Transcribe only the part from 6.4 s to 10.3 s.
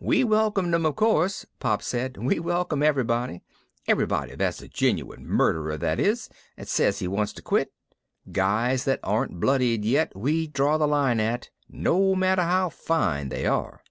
and says he wants to quit. Guys that aren't blooded yet